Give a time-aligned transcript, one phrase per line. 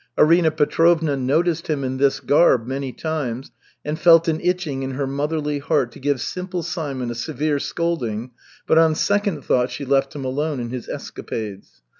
[0.17, 3.51] Arina Petrovna noticed him in this garb many times,
[3.85, 8.31] and felt an itching in her motherly heart to give Simple Simon a severe scolding,
[8.65, 11.81] but on second thought she left him alone in his escapades.